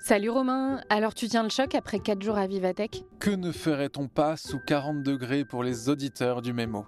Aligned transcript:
Salut 0.00 0.30
Romain, 0.30 0.80
alors 0.90 1.12
tu 1.12 1.28
tiens 1.28 1.42
le 1.42 1.48
choc 1.48 1.74
après 1.74 1.98
4 1.98 2.22
jours 2.22 2.38
à 2.38 2.46
Vivatech 2.46 3.02
Que 3.18 3.30
ne 3.30 3.50
ferait-on 3.50 4.06
pas 4.08 4.36
sous 4.36 4.58
40 4.58 5.02
degrés 5.02 5.44
pour 5.44 5.64
les 5.64 5.88
auditeurs 5.88 6.40
du 6.40 6.52
mémo? 6.52 6.86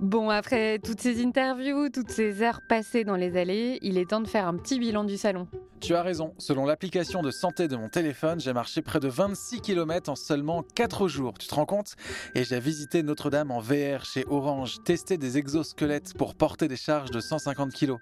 Bon, 0.00 0.28
après 0.28 0.78
toutes 0.78 1.00
ces 1.00 1.24
interviews, 1.24 1.88
toutes 1.88 2.10
ces 2.10 2.42
heures 2.42 2.60
passées 2.68 3.04
dans 3.04 3.16
les 3.16 3.36
allées, 3.36 3.78
il 3.82 3.96
est 3.96 4.10
temps 4.10 4.20
de 4.20 4.28
faire 4.28 4.46
un 4.46 4.56
petit 4.56 4.78
bilan 4.78 5.04
du 5.04 5.16
salon. 5.16 5.48
Tu 5.80 5.94
as 5.94 6.02
raison, 6.02 6.34
selon 6.38 6.66
l'application 6.66 7.22
de 7.22 7.30
santé 7.30 7.68
de 7.68 7.76
mon 7.76 7.88
téléphone, 7.88 8.40
j'ai 8.40 8.52
marché 8.52 8.82
près 8.82 9.00
de 9.00 9.08
26 9.08 9.60
km 9.60 10.10
en 10.10 10.16
seulement 10.16 10.62
4 10.62 11.08
jours, 11.08 11.34
tu 11.38 11.46
te 11.46 11.54
rends 11.54 11.66
compte? 11.66 11.94
Et 12.34 12.44
j'ai 12.44 12.58
visité 12.58 13.02
Notre-Dame 13.02 13.50
en 13.50 13.60
VR 13.60 14.04
chez 14.04 14.24
Orange, 14.28 14.82
testé 14.84 15.16
des 15.18 15.38
exosquelettes 15.38 16.14
pour 16.14 16.34
porter 16.34 16.68
des 16.68 16.76
charges 16.76 17.10
de 17.10 17.20
150 17.20 17.72
kg. 17.72 17.94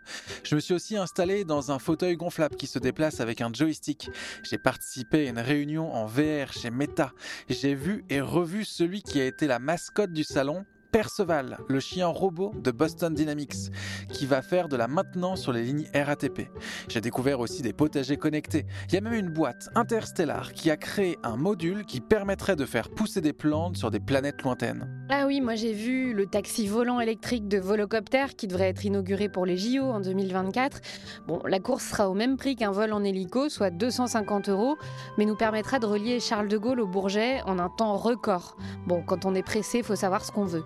Je 0.42 0.54
me 0.54 0.60
suis 0.60 0.74
aussi 0.74 0.96
installé 0.96 1.44
dans 1.44 1.70
un 1.70 1.78
fauteuil 1.78 2.16
gonflable 2.16 2.56
qui 2.56 2.66
se 2.66 2.78
déplace 2.78 3.20
avec 3.20 3.40
un 3.40 3.52
joystick. 3.52 4.10
J'ai 4.42 4.58
participé 4.58 5.26
à 5.26 5.30
une 5.30 5.38
réunion 5.38 5.92
en 5.92 6.06
VR 6.06 6.52
chez 6.52 6.70
Meta. 6.70 7.12
J'ai 7.48 7.74
vu 7.74 8.04
et 8.08 8.20
revu 8.20 8.64
celui 8.64 9.02
qui 9.02 9.20
a 9.20 9.26
été 9.26 9.46
la 9.46 9.58
mascotte 9.58 10.12
du 10.12 10.24
salon, 10.24 10.64
Perceval, 10.96 11.58
le 11.68 11.78
chien 11.78 12.06
robot 12.06 12.54
de 12.54 12.70
Boston 12.70 13.12
Dynamics, 13.12 13.70
qui 14.08 14.24
va 14.24 14.40
faire 14.40 14.66
de 14.66 14.76
la 14.76 14.88
maintenance 14.88 15.42
sur 15.42 15.52
les 15.52 15.62
lignes 15.62 15.86
RATP. 15.94 16.48
J'ai 16.88 17.02
découvert 17.02 17.40
aussi 17.40 17.60
des 17.60 17.74
potagers 17.74 18.16
connectés. 18.16 18.64
Il 18.88 18.94
y 18.94 18.96
a 18.96 19.02
même 19.02 19.12
une 19.12 19.28
boîte 19.28 19.68
interstellare 19.74 20.54
qui 20.54 20.70
a 20.70 20.78
créé 20.78 21.18
un 21.22 21.36
module 21.36 21.84
qui 21.84 22.00
permettrait 22.00 22.56
de 22.56 22.64
faire 22.64 22.88
pousser 22.88 23.20
des 23.20 23.34
plantes 23.34 23.76
sur 23.76 23.90
des 23.90 24.00
planètes 24.00 24.40
lointaines. 24.40 24.95
Ah 25.08 25.24
oui, 25.24 25.40
moi 25.40 25.54
j'ai 25.54 25.72
vu 25.72 26.12
le 26.12 26.26
taxi 26.26 26.66
volant 26.66 26.98
électrique 26.98 27.46
de 27.46 27.58
Volocopter 27.58 28.34
qui 28.36 28.48
devrait 28.48 28.70
être 28.70 28.84
inauguré 28.84 29.28
pour 29.28 29.46
les 29.46 29.56
JO 29.56 29.84
en 29.84 30.00
2024. 30.00 30.80
Bon, 31.28 31.40
la 31.46 31.60
course 31.60 31.84
sera 31.84 32.10
au 32.10 32.14
même 32.14 32.36
prix 32.36 32.56
qu'un 32.56 32.72
vol 32.72 32.92
en 32.92 33.04
hélico, 33.04 33.48
soit 33.48 33.70
250 33.70 34.48
euros, 34.48 34.76
mais 35.16 35.24
nous 35.24 35.36
permettra 35.36 35.78
de 35.78 35.86
relier 35.86 36.18
Charles 36.18 36.48
de 36.48 36.58
Gaulle 36.58 36.80
au 36.80 36.88
Bourget 36.88 37.40
en 37.46 37.60
un 37.60 37.68
temps 37.68 37.96
record. 37.96 38.56
Bon, 38.88 39.00
quand 39.00 39.26
on 39.26 39.36
est 39.36 39.44
pressé, 39.44 39.84
faut 39.84 39.94
savoir 39.94 40.24
ce 40.24 40.32
qu'on 40.32 40.44
veut. 40.44 40.64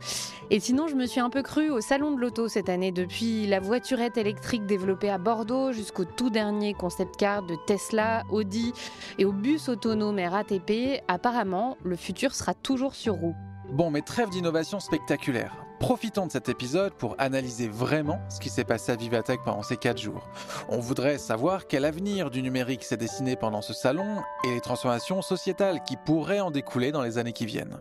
Et 0.48 0.58
sinon, 0.58 0.88
je 0.88 0.94
me 0.94 1.04
suis 1.04 1.20
un 1.20 1.28
peu 1.28 1.42
cru 1.42 1.68
au 1.68 1.82
salon 1.82 2.12
de 2.12 2.20
l'auto 2.22 2.48
cette 2.48 2.70
année, 2.70 2.92
depuis 2.92 3.46
la 3.46 3.60
voiturette 3.60 4.16
électrique 4.16 4.64
développée 4.64 5.10
à 5.10 5.18
Bordeaux 5.18 5.72
jusqu'au 5.72 6.06
tout 6.06 6.30
dernier 6.30 6.72
concept 6.72 7.16
car 7.18 7.42
de 7.42 7.56
Tesla, 7.66 8.22
Audi 8.30 8.72
et 9.18 9.26
au 9.26 9.32
bus 9.32 9.68
autonome 9.68 10.18
RATP. 10.18 11.02
Apparemment, 11.08 11.76
le 11.84 11.96
futur 11.96 12.34
sera 12.34 12.54
toujours 12.54 12.94
sur 12.94 13.16
roue. 13.16 13.36
Bon, 13.72 13.88
mais 13.90 14.02
trêve 14.02 14.30
d'innovation 14.30 14.80
spectaculaire. 14.80 15.64
Profitons 15.78 16.26
de 16.26 16.32
cet 16.32 16.48
épisode 16.48 16.92
pour 16.92 17.14
analyser 17.18 17.68
vraiment 17.68 18.20
ce 18.28 18.40
qui 18.40 18.50
s'est 18.50 18.64
passé 18.64 18.90
à 18.90 18.96
Vivatech 18.96 19.40
pendant 19.44 19.62
ces 19.62 19.76
4 19.76 19.96
jours. 19.96 20.28
On 20.68 20.80
voudrait 20.80 21.18
savoir 21.18 21.68
quel 21.68 21.84
avenir 21.84 22.30
du 22.30 22.42
numérique 22.42 22.82
s'est 22.82 22.96
dessiné 22.96 23.36
pendant 23.36 23.62
ce 23.62 23.72
salon 23.72 24.22
et 24.44 24.50
les 24.52 24.60
transformations 24.60 25.22
sociétales 25.22 25.84
qui 25.84 25.96
pourraient 25.96 26.40
en 26.40 26.50
découler 26.50 26.90
dans 26.90 27.02
les 27.02 27.16
années 27.16 27.32
qui 27.32 27.46
viennent. 27.46 27.80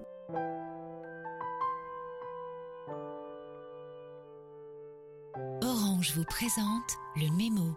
Orange 5.64 6.14
vous 6.16 6.26
présente 6.26 6.98
le 7.16 7.36
mémo. 7.36 7.76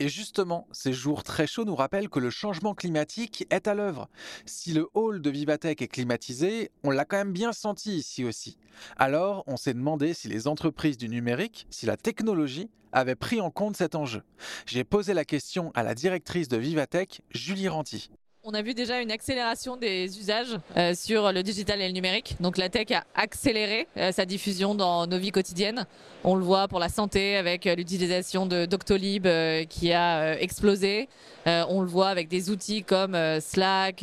Et 0.00 0.08
justement, 0.08 0.68
ces 0.70 0.92
jours 0.92 1.24
très 1.24 1.48
chauds 1.48 1.64
nous 1.64 1.74
rappellent 1.74 2.08
que 2.08 2.20
le 2.20 2.30
changement 2.30 2.72
climatique 2.72 3.44
est 3.50 3.66
à 3.66 3.74
l'œuvre. 3.74 4.08
Si 4.46 4.72
le 4.72 4.88
hall 4.94 5.20
de 5.20 5.28
Vivatech 5.28 5.82
est 5.82 5.88
climatisé, 5.88 6.70
on 6.84 6.90
l'a 6.90 7.04
quand 7.04 7.16
même 7.16 7.32
bien 7.32 7.52
senti 7.52 7.96
ici 7.96 8.24
aussi. 8.24 8.58
Alors, 8.96 9.42
on 9.48 9.56
s'est 9.56 9.74
demandé 9.74 10.14
si 10.14 10.28
les 10.28 10.46
entreprises 10.46 10.98
du 10.98 11.08
numérique, 11.08 11.66
si 11.70 11.84
la 11.84 11.96
technologie 11.96 12.70
avaient 12.92 13.16
pris 13.16 13.40
en 13.40 13.50
compte 13.50 13.76
cet 13.76 13.96
enjeu. 13.96 14.22
J'ai 14.66 14.84
posé 14.84 15.14
la 15.14 15.24
question 15.24 15.72
à 15.74 15.82
la 15.82 15.96
directrice 15.96 16.46
de 16.46 16.56
Vivatech, 16.56 17.22
Julie 17.32 17.68
Ranty. 17.68 18.12
On 18.50 18.54
a 18.54 18.62
vu 18.62 18.72
déjà 18.72 19.02
une 19.02 19.10
accélération 19.10 19.76
des 19.76 20.18
usages 20.18 20.56
euh, 20.78 20.94
sur 20.94 21.32
le 21.32 21.42
digital 21.42 21.82
et 21.82 21.86
le 21.86 21.92
numérique. 21.92 22.34
Donc 22.40 22.56
la 22.56 22.70
tech 22.70 22.90
a 22.92 23.04
accéléré 23.14 23.86
euh, 23.98 24.10
sa 24.10 24.24
diffusion 24.24 24.74
dans 24.74 25.06
nos 25.06 25.18
vies 25.18 25.32
quotidiennes. 25.32 25.84
On 26.24 26.34
le 26.34 26.42
voit 26.42 26.66
pour 26.66 26.78
la 26.78 26.88
santé 26.88 27.36
avec 27.36 27.66
euh, 27.66 27.74
l'utilisation 27.74 28.46
de 28.46 28.64
Doctolib 28.64 29.28
qui 29.68 29.92
a 29.92 30.40
explosé. 30.40 31.10
On 31.44 31.82
le 31.82 31.88
voit 31.88 32.08
avec 32.08 32.28
des 32.28 32.48
outils 32.48 32.84
comme 32.84 33.14
Slack. 33.40 34.02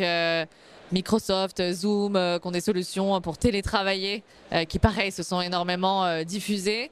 Microsoft, 0.91 1.73
Zoom, 1.73 2.13
qui 2.13 2.47
ont 2.47 2.51
des 2.51 2.61
solutions 2.61 3.19
pour 3.21 3.39
télétravailler, 3.39 4.23
qui 4.69 4.77
pareil 4.77 5.11
se 5.11 5.23
sont 5.23 5.41
énormément 5.41 6.23
diffusées. 6.23 6.91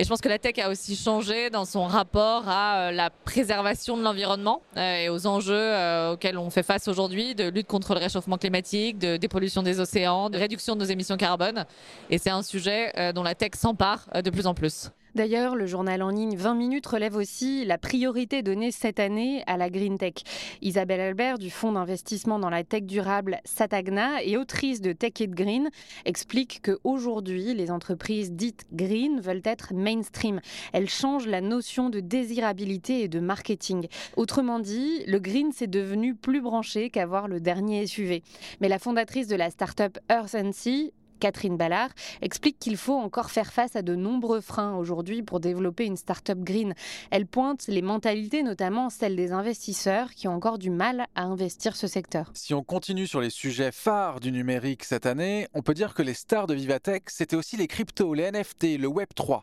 Et 0.00 0.04
je 0.04 0.08
pense 0.08 0.22
que 0.22 0.30
la 0.30 0.38
tech 0.38 0.54
a 0.64 0.70
aussi 0.70 0.96
changé 0.96 1.50
dans 1.50 1.66
son 1.66 1.84
rapport 1.84 2.48
à 2.48 2.88
euh, 2.88 2.90
la 2.90 3.10
préservation 3.10 3.98
de 3.98 4.02
l'environnement 4.02 4.62
euh, 4.78 4.96
et 4.96 5.08
aux 5.10 5.26
enjeux 5.26 5.52
euh, 5.52 6.12
auxquels 6.14 6.38
on 6.38 6.48
fait 6.48 6.62
face 6.62 6.88
aujourd'hui, 6.88 7.34
de 7.34 7.50
lutte 7.50 7.66
contre 7.66 7.92
le 7.92 8.00
réchauffement 8.00 8.38
climatique, 8.38 8.98
de 8.98 9.18
dépollution 9.18 9.62
des 9.62 9.78
océans, 9.78 10.30
de 10.30 10.38
réduction 10.38 10.74
de 10.74 10.80
nos 10.80 10.86
émissions 10.86 11.18
carbone. 11.18 11.66
Et 12.08 12.16
c'est 12.16 12.30
un 12.30 12.42
sujet 12.42 13.12
dont 13.12 13.22
la 13.22 13.34
tech 13.34 13.50
s'empare 13.56 14.08
de 14.24 14.30
plus 14.30 14.46
en 14.46 14.54
plus. 14.54 14.90
D'ailleurs, 15.14 15.56
le 15.56 15.66
journal 15.66 16.02
en 16.02 16.10
ligne 16.10 16.36
20 16.36 16.54
minutes 16.54 16.86
relève 16.86 17.16
aussi 17.16 17.64
la 17.64 17.78
priorité 17.78 18.42
donnée 18.42 18.70
cette 18.70 19.00
année 19.00 19.42
à 19.46 19.56
la 19.56 19.68
green 19.68 19.98
tech. 19.98 20.14
Isabelle 20.62 21.00
Albert 21.00 21.38
du 21.38 21.50
fonds 21.50 21.72
d'investissement 21.72 22.38
dans 22.38 22.50
la 22.50 22.62
tech 22.62 22.84
durable 22.84 23.40
Satagna 23.44 24.22
et 24.22 24.36
autrice 24.36 24.80
de 24.80 24.92
Tech 24.92 25.18
It 25.18 25.32
Green 25.32 25.68
explique 26.04 26.62
que 26.62 26.78
aujourd'hui, 26.84 27.54
les 27.54 27.70
entreprises 27.70 28.30
dites 28.32 28.64
green 28.72 29.20
veulent 29.20 29.42
être 29.44 29.74
mainstream. 29.74 30.40
Elles 30.72 30.88
changent 30.88 31.26
la 31.26 31.40
notion 31.40 31.90
de 31.90 32.00
désirabilité 32.00 33.02
et 33.02 33.08
de 33.08 33.18
marketing. 33.20 33.88
Autrement 34.16 34.60
dit, 34.60 35.04
le 35.06 35.18
green 35.18 35.50
c'est 35.52 35.66
devenu 35.66 36.14
plus 36.14 36.40
branché 36.40 36.90
qu'avoir 36.90 37.26
le 37.26 37.40
dernier 37.40 37.86
SUV. 37.86 38.22
Mais 38.60 38.68
la 38.68 38.78
fondatrice 38.78 39.26
de 39.26 39.36
la 39.36 39.50
start-up 39.50 39.98
Earth 40.08 40.36
Sea 40.52 40.92
Catherine 41.20 41.56
Ballard, 41.56 41.90
explique 42.22 42.58
qu'il 42.58 42.76
faut 42.76 42.96
encore 42.96 43.30
faire 43.30 43.52
face 43.52 43.76
à 43.76 43.82
de 43.82 43.94
nombreux 43.94 44.40
freins 44.40 44.74
aujourd'hui 44.74 45.22
pour 45.22 45.38
développer 45.38 45.84
une 45.84 45.96
start-up 45.96 46.38
green. 46.40 46.74
Elle 47.10 47.26
pointe 47.26 47.66
les 47.68 47.82
mentalités, 47.82 48.42
notamment 48.42 48.90
celles 48.90 49.14
des 49.14 49.30
investisseurs 49.30 50.10
qui 50.14 50.26
ont 50.26 50.34
encore 50.34 50.58
du 50.58 50.70
mal 50.70 51.06
à 51.14 51.22
investir 51.22 51.76
ce 51.76 51.86
secteur. 51.86 52.30
Si 52.34 52.54
on 52.54 52.64
continue 52.64 53.06
sur 53.06 53.20
les 53.20 53.30
sujets 53.30 53.70
phares 53.70 54.20
du 54.20 54.32
numérique 54.32 54.84
cette 54.84 55.06
année, 55.06 55.46
on 55.54 55.62
peut 55.62 55.74
dire 55.74 55.94
que 55.94 56.02
les 56.02 56.14
stars 56.14 56.46
de 56.46 56.54
Vivatech, 56.54 57.04
c'était 57.08 57.36
aussi 57.36 57.56
les 57.56 57.68
cryptos, 57.68 58.14
les 58.14 58.30
NFT, 58.32 58.78
le 58.78 58.88
Web3. 58.88 59.42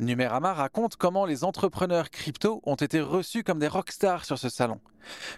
Numérama 0.00 0.52
raconte 0.52 0.96
comment 0.96 1.24
les 1.24 1.44
entrepreneurs 1.44 2.10
crypto 2.10 2.60
ont 2.64 2.74
été 2.74 3.00
reçus 3.00 3.44
comme 3.44 3.58
des 3.58 3.68
rockstars 3.68 4.24
sur 4.24 4.38
ce 4.38 4.48
salon. 4.48 4.80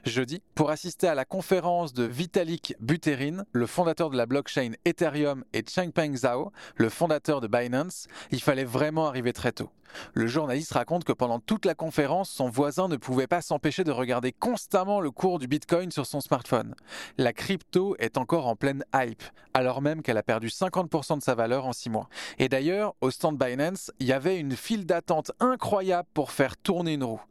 Jeudi, 0.04 0.42
pour 0.54 0.70
assister 0.70 1.08
à 1.08 1.14
la 1.14 1.24
conférence 1.24 1.92
de 1.92 2.04
Vitalik 2.04 2.74
Buterin, 2.80 3.44
le 3.52 3.66
fondateur 3.66 4.10
de 4.10 4.16
la 4.16 4.26
blockchain 4.26 4.72
Ethereum, 4.84 5.44
et 5.52 5.64
Changpeng 5.68 6.16
Zhao, 6.16 6.52
le 6.76 6.88
fondateur 6.88 7.40
de 7.40 7.46
Binance, 7.46 8.06
il 8.30 8.42
fallait 8.42 8.64
vraiment 8.64 9.06
arriver 9.06 9.32
très 9.32 9.52
tôt. 9.52 9.70
Le 10.12 10.26
journaliste 10.26 10.72
raconte 10.72 11.04
que 11.04 11.12
pendant 11.12 11.40
toute 11.40 11.64
la 11.64 11.74
conférence, 11.74 12.30
son 12.30 12.48
voisin 12.48 12.88
ne 12.88 12.96
pouvait 12.96 13.26
pas 13.26 13.42
s'empêcher 13.42 13.84
de 13.84 13.92
regarder 13.92 14.32
constamment 14.32 15.00
le 15.00 15.10
cours 15.10 15.38
du 15.38 15.46
Bitcoin 15.46 15.90
sur 15.90 16.06
son 16.06 16.20
smartphone. 16.20 16.74
La 17.18 17.32
crypto 17.32 17.96
est 17.98 18.18
encore 18.18 18.46
en 18.46 18.56
pleine 18.56 18.84
hype, 18.94 19.22
alors 19.52 19.82
même 19.82 20.02
qu'elle 20.02 20.18
a 20.18 20.22
perdu 20.22 20.48
50% 20.48 21.18
de 21.18 21.22
sa 21.22 21.34
valeur 21.34 21.66
en 21.66 21.72
6 21.72 21.90
mois. 21.90 22.08
Et 22.38 22.48
d'ailleurs, 22.48 22.94
au 23.00 23.10
stand 23.10 23.38
Binance, 23.38 23.92
il 23.98 24.06
y 24.06 24.12
avait 24.12 24.38
une 24.38 24.56
file 24.56 24.86
d'attente 24.86 25.32
incroyable 25.40 26.08
pour 26.14 26.30
faire 26.30 26.56
tourner 26.56 26.94
une 26.94 27.04
roue, 27.04 27.22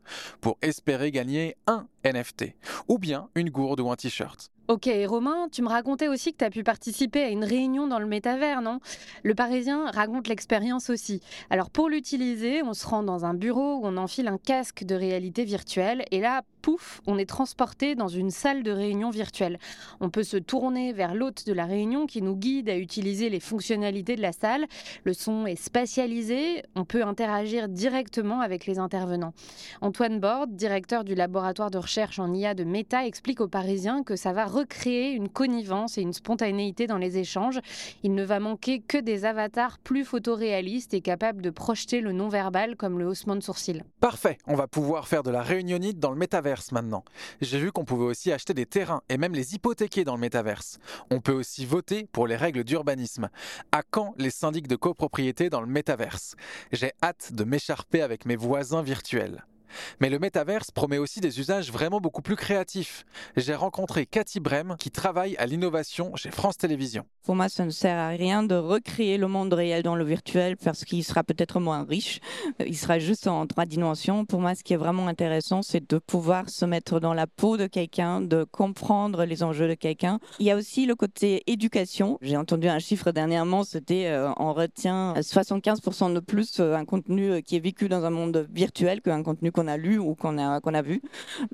pour 0.41 0.57
espérer 0.61 1.11
gagner 1.11 1.57
un 1.67 1.88
NFT, 2.05 2.22
ou 2.88 2.97
bien 2.97 3.29
une 3.35 3.50
gourde 3.50 3.79
ou 3.79 3.91
un 3.91 3.95
t-shirt. 3.95 4.53
Ok, 4.69 4.90
Romain, 5.07 5.50
tu 5.51 5.62
me 5.62 5.68
racontais 5.68 6.07
aussi 6.07 6.31
que 6.31 6.38
tu 6.38 6.46
as 6.46 6.50
pu 6.50 6.63
participer 6.63 7.22
à 7.22 7.28
une 7.28 7.44
réunion 7.44 7.85
dans 7.85 8.00
le 8.00 8.06
métavers, 8.06 8.62
non? 8.62 8.79
Le 9.22 9.35
Parisien 9.35 9.91
raconte 9.91 10.29
l'expérience 10.29 10.90
aussi. 10.90 11.19
Alors 11.50 11.69
pour 11.69 11.90
l'utiliser, 11.90 12.63
on 12.63 12.74
se 12.74 12.88
rend 12.88 13.03
dans 13.03 13.25
un 13.25 13.34
bureau 13.34 13.79
où 13.79 13.81
on 13.84 13.97
enfile 13.97 14.29
un 14.29 14.38
casque 14.38 14.85
de 14.85 14.96
réalité 14.96 15.44
virtuelle 15.44 16.06
et 16.12 16.22
là, 16.22 16.44
pouf, 16.62 17.01
on 17.07 17.18
est 17.18 17.25
transporté 17.25 17.94
dans 17.94 18.07
une 18.07 18.31
salle 18.31 18.63
de 18.63 18.71
réunion 18.71 19.10
virtuelle. 19.10 19.60
On 20.00 20.10
peut 20.10 20.24
se 20.24 20.38
tourner 20.38 20.94
vers 20.94 21.13
l'hôte 21.13 21.45
de 21.45 21.51
la 21.51 21.65
réunion 21.65 22.07
qui 22.07 22.21
nous 22.21 22.38
guide 22.38 22.69
à 22.69 22.77
utiliser 22.77 23.30
les 23.30 23.42
fonctionnalités 23.42 24.15
de 24.15 24.21
la 24.21 24.31
salle. 24.31 24.65
Le 25.04 25.12
son 25.13 25.45
est 25.45 25.62
spatialisé, 25.62 26.63
on 26.75 26.86
peut 26.86 27.04
interagir 27.04 27.68
directement 27.68 28.39
avec 28.39 28.65
les 28.65 28.80
intervenants. 28.80 29.33
Antoine 29.81 30.21
Borde, 30.21 30.56
directeur 30.56 31.04
du 31.04 31.15
laboratoire 31.15 31.69
de 31.69 31.80
recherche 31.80 32.18
en 32.18 32.33
IA 32.33 32.54
de 32.54 32.63
Meta, 32.63 33.06
explique 33.06 33.42
aux 33.42 33.50
Parisiens 33.50 34.04
que 34.04 34.15
ça 34.15 34.31
va 34.31 34.45
recréer 34.53 35.11
une 35.11 35.29
connivence 35.29 35.97
et 35.97 36.01
une 36.01 36.13
spontanéité 36.13 36.88
dans 36.88 36.97
les 36.97 37.17
échanges. 37.17 37.59
Il 38.03 38.13
ne 38.13 38.23
va 38.23 38.39
manquer 38.39 38.79
que 38.79 38.97
des 38.97 39.25
avatars 39.25 39.79
plus 39.79 40.05
photoréalistes 40.05 40.94
et 40.94 41.01
capables 41.01 41.41
de 41.41 41.50
projeter 41.50 42.01
le 42.01 42.11
non-verbal 42.11 42.75
comme 42.75 43.00
le 43.00 43.07
haussement 43.07 43.35
de 43.35 43.41
sourcil. 43.41 43.83
Parfait, 44.00 44.38
on 44.47 44.55
va 44.55 44.67
pouvoir 44.67 45.07
faire 45.07 45.23
de 45.23 45.31
la 45.31 45.41
réunionite 45.41 46.00
dans 46.00 46.11
le 46.11 46.17
métaverse 46.17 46.71
maintenant. 46.71 47.03
J'ai 47.41 47.59
vu 47.59 47.71
qu'on 47.71 47.85
pouvait 47.85 48.05
aussi 48.05 48.31
acheter 48.31 48.53
des 48.53 48.65
terrains 48.65 49.01
et 49.09 49.17
même 49.17 49.33
les 49.33 49.55
hypothéquer 49.55 50.03
dans 50.03 50.15
le 50.15 50.21
métaverse. 50.21 50.79
On 51.09 51.19
peut 51.19 51.33
aussi 51.33 51.65
voter 51.65 52.07
pour 52.11 52.27
les 52.27 52.35
règles 52.35 52.63
d'urbanisme. 52.63 53.29
À 53.71 53.81
quand 53.83 54.13
les 54.17 54.29
syndics 54.29 54.67
de 54.67 54.75
copropriété 54.75 55.50
dans 55.50 55.61
le 55.61 55.67
métaverse? 55.67 56.35
J'ai 56.71 56.91
hâte 57.01 57.33
de 57.33 57.44
m'écharper 57.44 58.01
avec 58.01 58.25
mes 58.25 58.35
voisins 58.35 58.81
virtuels. 58.81 59.44
Mais 60.00 60.10
le 60.10 60.20
métaverse 60.20 60.72
promet 60.72 60.98
aussi 60.98 61.20
des 61.20 61.40
usages 61.40 61.72
vraiment 61.72 62.00
beaucoup 62.00 62.22
plus 62.22 62.36
créatifs. 62.36 63.06
J'ai 63.36 63.56
rencontré 63.56 64.06
Cathy 64.06 64.40
Brem 64.40 64.75
qui 64.80 64.92
travaille 64.92 65.36
à 65.38 65.46
l'innovation 65.46 66.16
chez 66.16 66.31
France 66.31 66.58
Télévisions. 66.58 67.06
Pour 67.24 67.36
moi, 67.36 67.48
ça 67.48 67.64
ne 67.64 67.70
sert 67.70 67.98
à 67.98 68.10
rien 68.10 68.44
de 68.44 68.56
recréer 68.56 69.18
le 69.18 69.28
monde 69.28 69.54
réel 69.54 69.81
dans 69.81 69.96
le 69.96 70.04
virtuel 70.04 70.58
parce 70.58 70.84
qu'il 70.84 71.04
sera 71.04 71.24
peut-être 71.24 71.60
moins 71.60 71.84
riche. 71.84 72.20
Il 72.66 72.78
sera 72.78 73.00
juste 73.00 73.28
en 73.28 73.48
trois 73.48 73.66
dimensions. 73.66 74.25
Pour 74.25 74.42
moi, 74.42 74.56
ce 74.56 74.64
qui 74.64 74.74
est 74.74 74.78
vraiment 74.78 75.08
intéressant, 75.08 75.62
c'est 75.62 75.90
de 75.90 75.98
pouvoir 75.98 76.50
se 76.50 76.66
mettre 76.66 77.00
dans 77.00 77.14
la 77.14 77.28
peau 77.28 77.56
de 77.56 77.68
quelqu'un, 77.68 78.20
de 78.20 78.44
comprendre 78.44 79.24
les 79.24 79.44
enjeux 79.44 79.68
de 79.68 79.74
quelqu'un. 79.74 80.20
Il 80.40 80.46
y 80.46 80.52
a 80.52 80.58
aussi 80.58 80.86
le 80.86 80.96
côté 80.96 81.44
éducation. 81.48 82.18
J'ai 82.22 82.38
entendu 82.38 82.68
un 82.68 82.80
chiffre 82.80 83.12
dernièrement, 83.12 83.64
c'était 83.64 84.08
euh, 84.08 84.31
on 84.38 84.54
retient 84.54 85.14
75% 85.14 86.14
de 86.14 86.20
plus 86.20 86.60
euh, 86.60 86.75
un 86.75 86.86
contenu 86.86 87.31
euh, 87.31 87.42
qui 87.42 87.56
est 87.56 87.60
vécu 87.60 87.88
dans 87.88 88.04
un 88.06 88.10
monde 88.10 88.48
virtuel 88.52 89.02
qu'un 89.02 89.24
contenu 89.24 89.52
qu'on 89.52 89.62
a 89.68 89.77
lu 89.77 89.98
ou 89.98 90.15
qu'on 90.15 90.38
a, 90.38 90.60
qu'on 90.62 90.74
a 90.74 90.81
vu. 90.81 91.01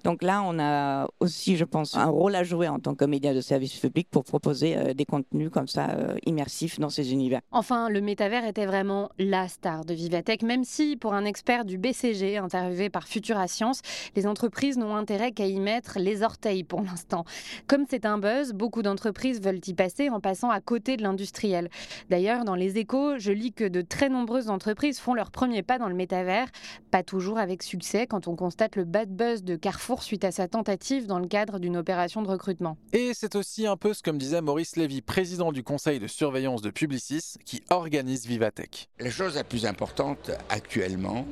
Donc 0.03 0.23
là, 0.23 0.41
on 0.43 0.59
a 0.59 1.07
aussi, 1.19 1.57
je 1.57 1.65
pense, 1.65 1.95
un 1.95 2.05
rôle 2.05 2.35
à 2.35 2.43
jouer 2.43 2.67
en 2.67 2.79
tant 2.79 2.95
que 2.95 3.05
média 3.05 3.33
de 3.33 3.41
service 3.41 3.75
public 3.75 4.07
pour 4.09 4.23
proposer 4.23 4.93
des 4.93 5.05
contenus 5.05 5.49
comme 5.49 5.67
ça 5.67 5.95
immersifs 6.25 6.79
dans 6.79 6.89
ces 6.89 7.11
univers. 7.13 7.41
Enfin, 7.51 7.89
le 7.89 8.01
métavers 8.01 8.45
était 8.45 8.65
vraiment 8.65 9.09
la 9.17 9.47
star 9.47 9.85
de 9.85 9.93
Vivatech, 9.93 10.43
même 10.43 10.63
si 10.63 10.95
pour 10.95 11.13
un 11.13 11.25
expert 11.25 11.65
du 11.65 11.77
BCG 11.77 12.37
interviewé 12.37 12.89
par 12.89 13.07
Futura 13.07 13.47
Science, 13.47 13.81
les 14.15 14.27
entreprises 14.27 14.77
n'ont 14.77 14.95
intérêt 14.95 15.31
qu'à 15.31 15.47
y 15.47 15.59
mettre 15.59 15.99
les 15.99 16.23
orteils 16.23 16.63
pour 16.63 16.81
l'instant. 16.81 17.25
Comme 17.67 17.85
c'est 17.89 18.05
un 18.05 18.17
buzz, 18.17 18.53
beaucoup 18.53 18.81
d'entreprises 18.81 19.41
veulent 19.41 19.61
y 19.65 19.73
passer 19.73 20.09
en 20.09 20.19
passant 20.19 20.49
à 20.49 20.61
côté 20.61 20.97
de 20.97 21.03
l'industriel. 21.03 21.69
D'ailleurs, 22.09 22.45
dans 22.45 22.55
les 22.55 22.77
échos, 22.77 23.17
je 23.17 23.31
lis 23.31 23.53
que 23.53 23.67
de 23.67 23.81
très 23.81 24.09
nombreuses 24.09 24.49
entreprises 24.49 24.99
font 24.99 25.13
leur 25.13 25.31
premier 25.31 25.63
pas 25.63 25.77
dans 25.77 25.89
le 25.89 25.95
métavers, 25.95 26.47
pas 26.91 27.03
toujours 27.03 27.37
avec 27.37 27.63
succès 27.63 27.98
quand 28.07 28.27
on 28.27 28.35
constate 28.35 28.75
le 28.75 28.85
bad 28.85 29.09
buzz 29.09 29.43
de 29.43 29.55
Carrefour 29.55 30.03
suite 30.03 30.23
à 30.23 30.31
sa 30.31 30.47
tentative 30.47 31.07
dans 31.07 31.19
le 31.19 31.27
cadre 31.27 31.59
d'une 31.59 31.77
opération 31.77 32.21
de 32.21 32.27
recrutement. 32.27 32.77
Et 32.93 33.11
c'est 33.13 33.35
aussi 33.35 33.67
un 33.67 33.77
peu 33.77 33.93
ce 33.93 34.01
que 34.01 34.11
me 34.11 34.17
disait 34.17 34.41
Maurice 34.41 34.75
Lévy, 34.75 35.01
président 35.01 35.51
du 35.51 35.63
conseil 35.63 35.99
de 35.99 36.07
surveillance 36.07 36.61
de 36.61 36.69
Publicis, 36.69 37.35
qui 37.45 37.63
organise 37.69 38.25
Vivatech. 38.25 38.89
La 38.99 39.09
chose 39.09 39.35
la 39.35 39.43
plus 39.43 39.65
importante 39.65 40.31
actuellement, 40.49 41.25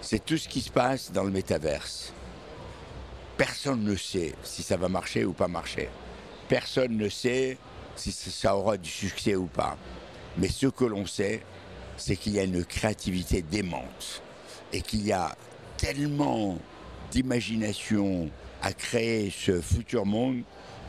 c'est 0.00 0.24
tout 0.24 0.36
ce 0.36 0.48
qui 0.48 0.60
se 0.60 0.70
passe 0.70 1.12
dans 1.12 1.24
le 1.24 1.30
métaverse. 1.30 2.12
Personne 3.36 3.84
ne 3.84 3.96
sait 3.96 4.34
si 4.42 4.62
ça 4.62 4.76
va 4.76 4.88
marcher 4.88 5.24
ou 5.24 5.32
pas 5.32 5.48
marcher. 5.48 5.88
Personne 6.48 6.96
ne 6.96 7.08
sait 7.08 7.58
si 7.96 8.12
ça 8.12 8.56
aura 8.56 8.76
du 8.76 8.90
succès 8.90 9.34
ou 9.34 9.46
pas. 9.46 9.76
Mais 10.38 10.48
ce 10.48 10.66
que 10.66 10.84
l'on 10.84 11.06
sait, 11.06 11.42
c'est 11.96 12.16
qu'il 12.16 12.32
y 12.34 12.38
a 12.38 12.44
une 12.44 12.64
créativité 12.64 13.42
démente 13.42 14.22
et 14.72 14.80
qu'il 14.80 15.06
y 15.06 15.12
a 15.12 15.36
tellement 15.82 16.58
d'imagination 17.10 18.30
à 18.62 18.72
créer 18.72 19.30
ce 19.30 19.60
futur 19.60 20.06
monde 20.06 20.42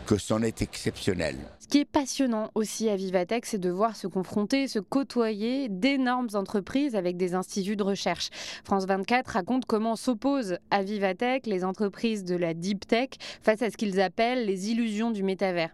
que 0.06 0.20
c'en 0.20 0.44
est 0.44 0.62
exceptionnel. 0.62 1.36
Ce 1.60 1.68
qui 1.68 1.80
est 1.80 1.86
passionnant 1.86 2.52
aussi 2.54 2.90
à 2.90 2.96
Vivatech, 2.96 3.48
c'est 3.48 3.58
de 3.58 3.72
voir 3.72 3.96
se 3.96 4.06
confronter, 4.06 4.68
se 4.68 4.78
côtoyer 4.78 5.68
d'énormes 5.68 6.30
entreprises 6.36 6.96
avec 6.96 7.18
des 7.18 7.34
instituts 7.34 7.76
de 7.76 7.82
recherche. 7.82 8.30
France 8.64 8.86
24 8.86 9.28
raconte 9.28 9.66
comment 9.66 9.96
s'opposent 9.96 10.58
à 10.70 10.84
Vivatech 10.84 11.48
les 11.48 11.64
entreprises 11.64 12.24
de 12.24 12.36
la 12.36 12.54
deep 12.54 12.86
tech 12.86 13.10
face 13.42 13.64
à 13.64 13.72
ce 13.72 13.78
qu'ils 13.78 14.00
appellent 14.00 14.46
les 14.46 14.70
illusions 14.70 15.10
du 15.10 15.24
métavers. 15.24 15.72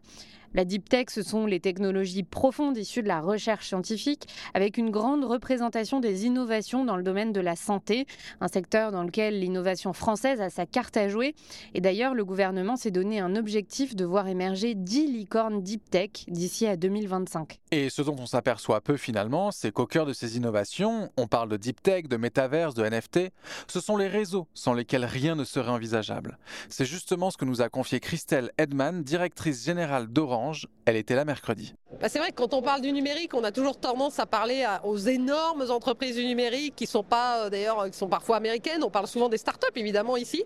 La 0.55 0.65
deep 0.65 0.89
tech, 0.89 1.05
ce 1.09 1.21
sont 1.21 1.45
les 1.45 1.59
technologies 1.59 2.23
profondes 2.23 2.75
issues 2.75 3.03
de 3.03 3.07
la 3.07 3.21
recherche 3.21 3.67
scientifique, 3.67 4.27
avec 4.55 4.77
une 4.77 4.89
grande 4.89 5.23
représentation 5.23 5.99
des 5.99 6.25
innovations 6.25 6.85
dans 6.85 6.97
le 6.97 7.03
domaine 7.03 7.31
de 7.31 7.39
la 7.39 7.55
santé, 7.55 8.07
un 8.41 8.47
secteur 8.47 8.91
dans 8.91 9.03
lequel 9.03 9.39
l'innovation 9.39 9.93
française 9.93 10.41
a 10.41 10.49
sa 10.49 10.65
carte 10.65 10.97
à 10.97 11.07
jouer. 11.07 11.35
Et 11.75 11.81
d'ailleurs, 11.81 12.15
le 12.15 12.25
gouvernement 12.25 12.77
s'est 12.77 12.89
donné 12.89 13.19
un 13.19 13.35
objectif 13.35 13.95
de 13.95 14.05
voir 14.05 14.27
émerger 14.27 14.73
10 14.73 15.05
licornes 15.05 15.61
deep 15.61 15.87
tech 15.91 16.09
d'ici 16.27 16.65
à 16.65 16.75
2025. 16.75 17.59
Et 17.69 17.91
ce 17.91 18.01
dont 18.01 18.15
on 18.17 18.25
s'aperçoit 18.25 18.81
peu 18.81 18.97
finalement, 18.97 19.51
c'est 19.51 19.71
qu'au 19.71 19.85
cœur 19.85 20.07
de 20.07 20.13
ces 20.13 20.35
innovations, 20.35 21.11
on 21.15 21.27
parle 21.27 21.49
de 21.49 21.57
deep 21.57 21.83
tech, 21.83 22.07
de 22.07 22.17
métaverse, 22.17 22.73
de 22.73 22.83
NFT, 22.83 23.31
ce 23.67 23.79
sont 23.79 23.97
les 23.97 24.07
réseaux 24.07 24.47
sans 24.55 24.73
lesquels 24.73 25.05
rien 25.05 25.35
ne 25.35 25.43
serait 25.43 25.69
envisageable. 25.69 26.39
C'est 26.69 26.85
justement 26.85 27.29
ce 27.29 27.37
que 27.37 27.45
nous 27.45 27.61
a 27.61 27.69
confié 27.69 27.99
Christelle 27.99 28.51
Edman, 28.57 29.03
directrice 29.03 29.63
générale 29.63 30.07
d'Orange 30.07 30.38
elle 30.85 30.95
était 30.95 31.15
là 31.15 31.25
mercredi. 31.25 31.75
Bah, 31.99 32.07
c'est 32.07 32.19
vrai 32.19 32.29
que 32.29 32.35
quand 32.35 32.53
on 32.53 32.61
parle 32.61 32.81
du 32.81 32.91
numérique, 32.91 33.33
on 33.33 33.43
a 33.43 33.51
toujours 33.51 33.75
tendance 33.75 34.19
à 34.19 34.27
parler 34.27 34.63
aux 34.83 34.97
énormes 34.97 35.65
entreprises 35.71 36.15
du 36.15 36.25
numérique 36.25 36.75
qui 36.75 36.85
sont 36.85 37.03
pas 37.03 37.45
euh, 37.45 37.49
d'ailleurs 37.49 37.89
qui 37.89 37.97
sont 37.97 38.07
parfois 38.07 38.37
américaines. 38.37 38.83
On 38.83 38.91
parle 38.91 39.07
souvent 39.07 39.27
des 39.27 39.39
startups 39.39 39.67
évidemment 39.75 40.15
ici, 40.15 40.45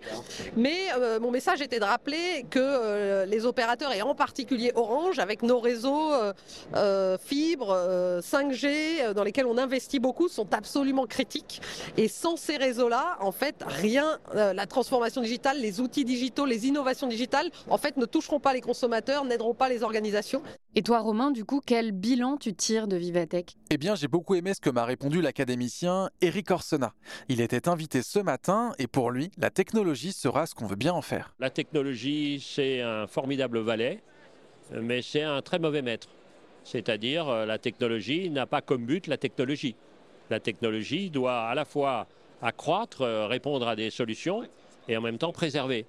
mais 0.56 0.74
euh, 0.96 1.20
mon 1.20 1.30
message 1.30 1.60
était 1.60 1.78
de 1.78 1.84
rappeler 1.84 2.46
que 2.48 2.58
euh, 2.60 3.26
les 3.26 3.44
opérateurs 3.44 3.92
et 3.92 4.00
en 4.00 4.14
particulier 4.14 4.72
Orange, 4.74 5.18
avec 5.18 5.42
nos 5.42 5.60
réseaux 5.60 6.12
fibres 7.20 8.20
5G 8.20 9.12
dans 9.12 9.22
lesquels 9.22 9.46
on 9.46 9.58
investit 9.58 9.98
beaucoup, 9.98 10.28
sont 10.28 10.52
absolument 10.54 11.06
critiques. 11.06 11.60
Et 11.96 12.08
sans 12.08 12.36
ces 12.36 12.56
réseaux-là, 12.56 13.18
en 13.20 13.32
fait, 13.32 13.56
rien, 13.66 14.18
la 14.32 14.66
transformation 14.66 15.20
digitale, 15.20 15.60
les 15.60 15.80
outils 15.80 16.04
digitaux, 16.04 16.46
les 16.46 16.66
innovations 16.66 17.06
digitales, 17.06 17.50
en 17.68 17.78
fait, 17.78 17.96
ne 17.96 18.06
toucheront 18.06 18.40
pas 18.40 18.54
les 18.54 18.60
consommateurs, 18.60 19.24
n'aideront 19.24 19.54
pas 19.54 19.68
les 19.68 19.82
organisations. 19.82 20.42
Et 20.76 20.82
toi, 20.82 20.98
Romain, 20.98 21.30
du 21.30 21.44
coup, 21.44 21.60
quel 21.64 21.92
bilan 21.92 22.36
tu 22.36 22.52
tires 22.52 22.88
de 22.88 22.96
Vivatech? 22.96 23.54
Eh 23.70 23.76
bien, 23.76 23.94
j'ai 23.94 24.08
beaucoup 24.08 24.34
aimé 24.34 24.54
ce 24.54 24.60
que 24.60 24.70
m'a 24.70 24.84
répondu 24.84 25.22
l'académicien 25.22 26.10
Eric 26.20 26.50
Orsena. 26.50 26.94
Il 27.28 27.40
était 27.40 27.68
invité 27.68 28.02
ce 28.02 28.18
matin 28.18 28.72
et 28.80 28.88
pour 28.88 29.12
lui, 29.12 29.30
la 29.38 29.50
technologie 29.50 30.12
sera 30.12 30.46
ce 30.46 30.54
qu'on 30.56 30.66
veut 30.66 30.74
bien 30.74 30.92
en 30.92 31.00
faire. 31.00 31.32
La 31.38 31.50
technologie, 31.50 32.44
c'est 32.44 32.80
un 32.80 33.06
formidable 33.06 33.60
valet, 33.60 34.02
mais 34.72 35.00
c'est 35.00 35.22
un 35.22 35.42
très 35.42 35.60
mauvais 35.60 35.80
maître. 35.80 36.08
C'est-à-dire, 36.64 37.28
euh, 37.28 37.46
la 37.46 37.58
technologie 37.58 38.28
n'a 38.30 38.46
pas 38.46 38.60
comme 38.60 38.84
but 38.84 39.06
la 39.06 39.16
technologie. 39.16 39.76
La 40.28 40.40
technologie 40.40 41.08
doit 41.08 41.42
à 41.42 41.54
la 41.54 41.64
fois 41.64 42.08
accroître, 42.42 43.02
euh, 43.02 43.28
répondre 43.28 43.68
à 43.68 43.76
des 43.76 43.90
solutions 43.90 44.42
et 44.88 44.96
en 44.96 45.02
même 45.02 45.18
temps 45.18 45.30
préserver. 45.30 45.86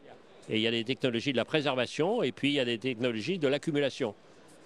Et 0.47 0.57
il 0.57 0.61
y 0.61 0.67
a 0.67 0.71
des 0.71 0.83
technologies 0.83 1.31
de 1.31 1.38
la 1.38 1.45
préservation 1.45 2.21
et 2.21 2.31
puis 2.31 2.49
il 2.49 2.53
y 2.53 2.59
a 2.59 2.65
des 2.65 2.77
technologies 2.77 3.39
de 3.39 3.47
l'accumulation. 3.47 4.13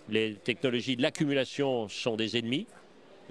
Les 0.10 0.36
technologies 0.36 0.96
de 0.96 1.02
l'accumulation 1.02 1.88
sont 1.88 2.16
des 2.16 2.38
ennemis 2.38 2.68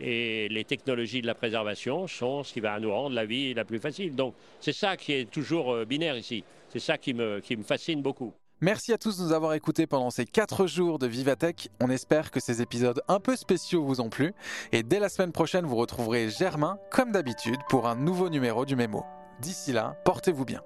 et 0.01 0.49
les 0.49 0.65
technologies 0.65 1.23
de 1.23 1.27
la 1.27 1.35
préservation 1.35 2.07
sont 2.07 2.45
ce 2.45 2.53
qui 2.53 2.61
va 2.61 2.79
nous 2.79 2.93
rendre 2.93 3.15
la 3.15 3.25
vie 3.25 3.55
la 3.55 3.65
plus 3.65 3.79
facile. 3.79 4.15
Donc 4.15 4.35
c'est 4.61 4.73
ça 4.73 4.97
qui 4.97 5.13
est 5.13 5.31
toujours 5.31 5.73
euh, 5.73 5.85
binaire 5.85 6.17
ici. 6.17 6.45
C'est 6.69 6.79
ça 6.79 6.99
qui 6.99 7.15
me, 7.15 7.41
qui 7.41 7.57
me 7.57 7.63
fascine 7.63 8.03
beaucoup. 8.03 8.33
Merci 8.61 8.93
à 8.93 8.99
tous 8.99 9.19
de 9.19 9.23
nous 9.23 9.33
avoir 9.33 9.55
écoutés 9.55 9.87
pendant 9.87 10.11
ces 10.11 10.25
4 10.25 10.67
jours 10.67 10.99
de 10.99 11.07
Vivatech. 11.07 11.69
On 11.81 11.91
espère 11.91 12.33
que 12.33 12.41
ces 12.41 12.61
épisodes 12.61 13.01
un 13.07 13.21
peu 13.21 13.37
spéciaux 13.37 13.85
vous 13.85 14.01
ont 14.01 14.11
plu. 14.11 14.35
Et 14.73 14.83
dès 14.83 14.99
la 14.99 15.09
semaine 15.09 15.31
prochaine, 15.31 15.65
vous 15.65 15.77
retrouverez 15.77 16.29
Germain, 16.29 16.79
comme 16.91 17.13
d'habitude, 17.13 17.61
pour 17.69 17.87
un 17.87 17.95
nouveau 17.95 18.29
numéro 18.29 18.67
du 18.67 18.75
Mémo. 18.75 19.05
D'ici 19.41 19.73
là, 19.73 19.97
portez-vous 20.05 20.45
bien. 20.45 20.63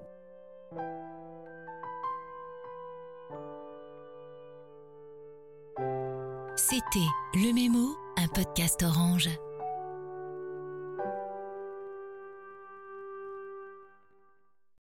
C'était 6.73 7.09
Le 7.35 7.53
Mémo, 7.53 7.99
un 8.17 8.29
podcast 8.29 8.83
orange. 8.83 9.29